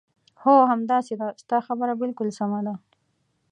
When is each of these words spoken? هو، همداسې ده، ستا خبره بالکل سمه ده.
هو، 0.41 0.55
همداسې 0.71 1.13
ده، 1.19 1.27
ستا 1.41 1.57
خبره 1.67 1.93
بالکل 2.01 2.27
سمه 2.39 2.59
ده. 2.65 2.73